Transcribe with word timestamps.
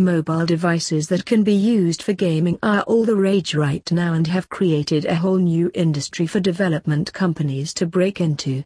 Mobile 0.00 0.46
devices 0.46 1.08
that 1.08 1.26
can 1.26 1.42
be 1.42 1.52
used 1.52 2.02
for 2.02 2.14
gaming 2.14 2.58
are 2.62 2.80
all 2.84 3.04
the 3.04 3.14
rage 3.14 3.54
right 3.54 3.86
now 3.92 4.14
and 4.14 4.26
have 4.28 4.48
created 4.48 5.04
a 5.04 5.14
whole 5.14 5.36
new 5.36 5.70
industry 5.74 6.26
for 6.26 6.40
development 6.40 7.12
companies 7.12 7.74
to 7.74 7.84
break 7.84 8.18
into. 8.18 8.64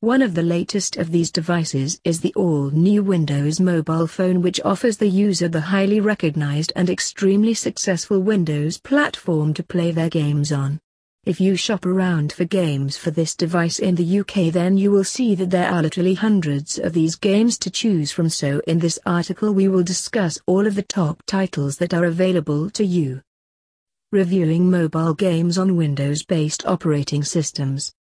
One 0.00 0.20
of 0.20 0.34
the 0.34 0.42
latest 0.42 0.96
of 0.96 1.12
these 1.12 1.30
devices 1.30 2.00
is 2.02 2.20
the 2.20 2.34
all-new 2.34 3.04
Windows 3.04 3.60
mobile 3.60 4.08
phone 4.08 4.42
which 4.42 4.60
offers 4.64 4.96
the 4.96 5.08
user 5.08 5.46
the 5.46 5.60
highly 5.60 6.00
recognized 6.00 6.72
and 6.74 6.90
extremely 6.90 7.54
successful 7.54 8.18
Windows 8.18 8.76
platform 8.80 9.54
to 9.54 9.62
play 9.62 9.92
their 9.92 10.10
games 10.10 10.50
on. 10.50 10.80
If 11.26 11.40
you 11.40 11.56
shop 11.56 11.86
around 11.86 12.34
for 12.34 12.44
games 12.44 12.98
for 12.98 13.10
this 13.10 13.34
device 13.34 13.78
in 13.78 13.94
the 13.94 14.20
UK 14.20 14.52
then 14.52 14.76
you 14.76 14.90
will 14.90 15.04
see 15.04 15.34
that 15.36 15.48
there 15.48 15.70
are 15.70 15.80
literally 15.80 16.12
hundreds 16.12 16.78
of 16.78 16.92
these 16.92 17.16
games 17.16 17.56
to 17.60 17.70
choose 17.70 18.12
from 18.12 18.28
so 18.28 18.60
in 18.66 18.78
this 18.78 18.98
article 19.06 19.50
we 19.54 19.66
will 19.66 19.82
discuss 19.82 20.38
all 20.44 20.66
of 20.66 20.74
the 20.74 20.82
top 20.82 21.22
titles 21.24 21.78
that 21.78 21.94
are 21.94 22.04
available 22.04 22.68
to 22.68 22.84
you. 22.84 23.22
Reviewing 24.12 24.70
mobile 24.70 25.14
games 25.14 25.56
on 25.56 25.78
Windows-based 25.78 26.66
operating 26.66 27.24
systems. 27.24 27.94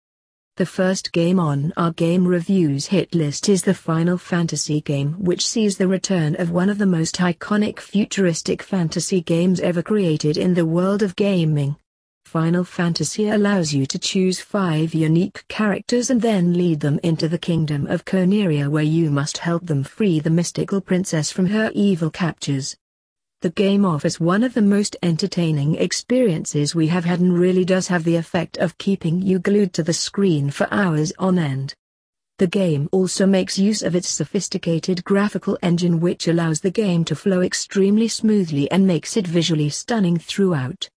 The 0.56 0.64
first 0.64 1.12
game 1.12 1.39
on 1.39 1.75
our 1.77 1.92
game 1.92 2.27
reviews 2.27 2.87
hit 2.87 3.14
list 3.14 3.50
is 3.50 3.62
the 3.62 3.75
Final 3.75 4.16
Fantasy 4.16 4.80
game 4.80 5.12
which 5.19 5.47
sees 5.47 5.77
the 5.77 5.89
return 5.89 6.37
of 6.37 6.52
one 6.52 6.70
of 6.70 6.78
the 6.78 6.87
most 6.87 7.16
iconic 7.16 7.80
futuristic 7.80 8.62
fantasy 8.62 9.20
games 9.20 9.61
ever 9.61 9.83
created 9.83 10.39
in 10.39 10.55
the 10.55 10.64
world 10.64 11.02
of 11.02 11.16
gaming. 11.16 11.77
Final 12.24 12.62
Fantasy 12.62 13.29
allows 13.29 13.74
you 13.74 13.87
to 13.87 13.98
choose 13.98 14.41
five 14.41 14.95
unique 14.95 15.45
characters 15.48 16.11
and 16.11 16.23
then 16.23 16.52
lead 16.55 16.80
them 16.80 17.01
into 17.02 17.28
the 17.28 17.38
kingdom 17.38 17.87
of 17.88 18.05
Coneria 18.05 18.70
where 18.70 18.84
you 18.84 19.11
must 19.11 19.38
help 19.38 19.66
them 19.66 19.83
free 19.83 20.20
the 20.20 20.30
mystical 20.30 20.80
princess 20.80 21.33
from 21.33 21.47
her 21.47 21.73
evil 21.75 22.09
captors. 22.09 22.77
The 23.41 23.51
game 23.51 23.84
offers 23.84 24.20
one 24.20 24.45
of 24.45 24.55
the 24.55 24.62
most 24.62 24.97
entertaining 25.02 25.75
experiences 25.75 26.75
we 26.75 26.86
have 26.86 27.05
had 27.05 27.20
and 27.20 27.39
really 27.39 27.64
does 27.64 27.89
have 27.89 28.05
the 28.05 28.17
effect 28.17 28.59
of 28.59 28.78
keeping 28.78 29.22
you 29.22 29.39
glued 29.39 29.72
to 29.72 29.83
the 29.83 29.92
screen 29.92 30.50
for 30.50 30.69
hours 30.70 31.12
on 31.19 31.39
end. 31.39 31.75
The 32.39 32.47
game 32.47 32.89
also 32.92 33.27
makes 33.27 33.59
use 33.59 33.83
of 33.83 33.97
its 33.97 34.09
sophisticated 34.09 35.05
graphical 35.05 35.59
engine 35.62 36.00
which 36.00 36.28
allows 36.28 36.61
the 36.61 36.70
game 36.70 37.05
to 37.06 37.16
flow 37.16 37.41
extremely 37.41 38.09
smoothly 38.09 38.70
and 38.70 38.87
makes 38.87 39.16
it 39.16 39.27
visually 39.27 39.69
stunning 39.69 40.16
throughout. 40.16 40.89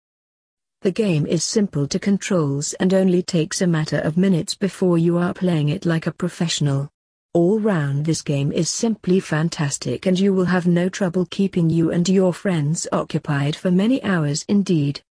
The 0.82 0.92
game 0.92 1.26
is 1.26 1.46
simple 1.46 1.88
to 1.88 1.98
controls 1.98 2.74
and 2.74 2.94
only 2.94 3.24
takes 3.24 3.62
a 3.62 3.68
matter 3.68 4.00
of 4.00 4.18
minutes 4.18 4.54
before 4.54 4.98
you 4.98 5.18
are 5.18 5.34
playing 5.34 5.70
it 5.70 5.86
like 5.86 6.08
a 6.08 6.12
professional. 6.12 6.90
All 7.34 7.62
round 7.62 8.04
this 8.04 8.22
game 8.22 8.52
is 8.52 8.70
simply 8.70 9.22
fantastic 9.22 10.06
and 10.06 10.20
you 10.20 10.34
will 10.34 10.44
have 10.44 10.68
no 10.68 10.90
trouble 10.90 11.26
keeping 11.32 11.70
you 11.70 11.90
and 11.90 12.10
your 12.10 12.34
friends 12.34 12.90
occupied 12.92 13.56
for 13.56 13.72
many 13.72 14.04
hours 14.04 14.44
indeed. 14.50 15.02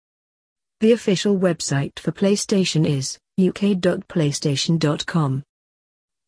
The 0.80 0.92
official 0.92 1.38
website 1.38 1.98
for 1.98 2.12
PlayStation 2.12 2.86
is 2.86 3.18
uk.playstation.com. 3.40 5.42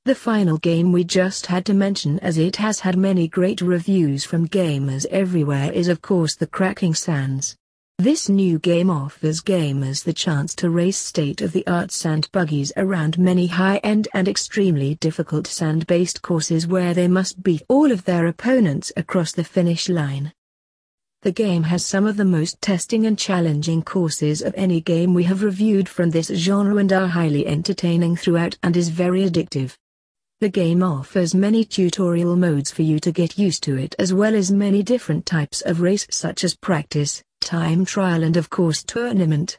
The 0.07 0.15
final 0.15 0.57
game 0.57 0.93
we 0.93 1.05
just 1.05 1.45
had 1.47 1.67
to 1.67 1.75
mention 1.75 2.19
as 2.21 2.39
it 2.39 2.57
has 2.57 2.81
had 2.81 2.97
many 2.97 3.29
great 3.29 3.61
reviews 3.61 4.25
from 4.25 4.49
gamers 4.49 5.05
everywhere 5.11 5.71
is 5.73 5.89
of 5.89 6.01
course 6.01 6.37
the 6.37 6.47
Cracking 6.47 6.95
Sands. 6.95 7.55
This 7.99 8.29
new 8.29 8.59
game 8.59 8.91
offers 8.91 9.41
gamers 9.41 10.03
the 10.03 10.13
chance 10.13 10.57
to 10.57 10.71
race 10.71 10.97
state-of-the-art 10.97 11.93
sand 11.93 12.29
buggies 12.33 12.73
around 12.77 13.17
many 13.17 13.47
high-end 13.47 14.09
and 14.13 14.27
extremely 14.27 14.97
difficult 14.97 15.47
sand-based 15.47 16.21
courses 16.21 16.67
where 16.67 16.95
they 16.95 17.07
must 17.07 17.45
beat 17.45 17.63
all 17.69 17.93
of 17.93 18.05
their 18.05 18.27
opponents 18.27 18.93
across 18.97 19.31
the 19.31 19.45
finish 19.45 19.89
line. 19.89 20.33
The 21.23 21.31
game 21.31 21.63
has 21.63 21.87
some 21.87 22.05
of 22.05 22.17
the 22.17 22.25
most 22.25 22.61
testing 22.61 23.07
and 23.07 23.17
challenging 23.17 23.83
courses 23.83 24.43
of 24.43 24.53
any 24.57 24.81
game 24.81 25.15
we 25.15 25.23
have 25.23 25.45
reviewed 25.45 25.89
from 25.89 26.11
this 26.11 26.27
genre 26.27 26.79
and 26.79 26.93
are 26.93 27.07
highly 27.07 27.47
entertaining 27.47 28.17
throughout 28.17 28.59
and 28.65 28.77
is 28.77 28.89
very 28.89 29.31
addictive. 29.31 29.77
The 30.41 30.49
game 30.49 30.83
offers 30.83 31.37
many 31.37 31.65
tutorial 31.65 32.35
modes 32.35 32.73
for 32.73 32.83
you 32.83 32.99
to 32.99 33.13
get 33.13 33.39
used 33.39 33.63
to 33.63 33.77
it 33.77 33.95
as 34.01 34.13
well 34.13 34.35
as 34.35 34.51
many 34.51 34.83
different 34.83 35.25
types 35.25 35.61
of 35.61 35.81
race 35.81 36.09
such 36.11 36.43
as 36.43 36.57
practice, 36.57 37.23
time 37.43 37.85
trial 37.85 38.23
and 38.23 38.37
of 38.37 38.49
course 38.49 38.83
tournament. 38.83 39.59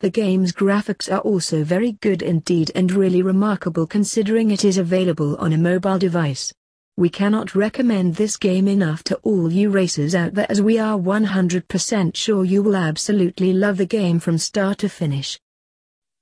The 0.00 0.10
game's 0.10 0.52
graphics 0.52 1.12
are 1.12 1.20
also 1.20 1.62
very 1.62 1.92
good 2.00 2.22
indeed 2.22 2.72
and 2.74 2.90
really 2.90 3.22
remarkable 3.22 3.86
considering 3.86 4.50
it 4.50 4.64
is 4.64 4.78
available 4.78 5.36
on 5.36 5.52
a 5.52 5.58
mobile 5.58 5.98
device. 5.98 6.52
We 6.96 7.10
cannot 7.10 7.54
recommend 7.54 8.14
this 8.14 8.36
game 8.36 8.66
enough 8.66 9.04
to 9.04 9.16
all 9.16 9.52
you 9.52 9.70
racers 9.70 10.14
out 10.14 10.34
there 10.34 10.50
as 10.50 10.62
we 10.62 10.78
are 10.78 10.98
100% 10.98 12.16
sure 12.16 12.44
you 12.44 12.62
will 12.62 12.76
absolutely 12.76 13.52
love 13.52 13.76
the 13.76 13.86
game 13.86 14.20
from 14.20 14.38
start 14.38 14.78
to 14.78 14.88
finish. 14.88 15.38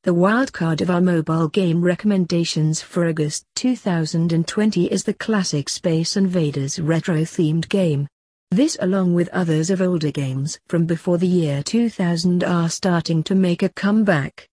The 0.04 0.14
wildcard 0.14 0.80
of 0.80 0.90
our 0.90 1.00
mobile 1.00 1.48
game 1.48 1.82
recommendations 1.82 2.80
for 2.80 3.08
August 3.08 3.44
2020 3.56 4.86
is 4.86 5.04
the 5.04 5.14
classic 5.14 5.68
Space 5.68 6.16
Invaders 6.16 6.80
retro-themed 6.80 7.68
game. 7.68 8.06
This 8.50 8.78
along 8.80 9.12
with 9.12 9.28
others 9.28 9.68
of 9.68 9.82
older 9.82 10.10
games 10.10 10.58
from 10.68 10.86
before 10.86 11.18
the 11.18 11.26
year 11.26 11.62
2000 11.62 12.42
are 12.42 12.70
starting 12.70 13.22
to 13.24 13.34
make 13.34 13.62
a 13.62 13.68
comeback. 13.68 14.48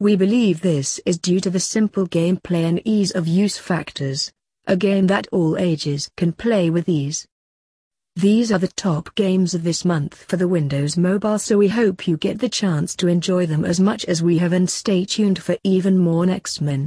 We 0.00 0.16
believe 0.16 0.60
this 0.60 1.00
is 1.06 1.18
due 1.18 1.38
to 1.40 1.50
the 1.50 1.60
simple 1.60 2.08
gameplay 2.08 2.64
and 2.68 2.82
ease 2.84 3.12
of 3.12 3.28
use 3.28 3.56
factors, 3.56 4.32
a 4.66 4.76
game 4.76 5.06
that 5.06 5.28
all 5.30 5.56
ages 5.56 6.10
can 6.16 6.32
play 6.32 6.68
with 6.68 6.88
ease. 6.88 7.28
These 8.16 8.50
are 8.50 8.58
the 8.58 8.74
top 8.86 9.14
games 9.14 9.54
of 9.54 9.62
this 9.62 9.84
month 9.84 10.24
for 10.24 10.36
the 10.36 10.48
Windows 10.48 10.96
Mobile 10.96 11.38
so 11.38 11.56
we 11.56 11.68
hope 11.68 12.08
you 12.08 12.16
get 12.16 12.40
the 12.40 12.48
chance 12.48 12.96
to 12.96 13.06
enjoy 13.06 13.46
them 13.46 13.64
as 13.64 13.78
much 13.78 14.04
as 14.06 14.20
we 14.20 14.38
have 14.38 14.52
and 14.52 14.68
stay 14.68 15.04
tuned 15.04 15.40
for 15.40 15.56
even 15.62 15.96
more 15.96 16.26
next 16.26 16.60
men. 16.60 16.86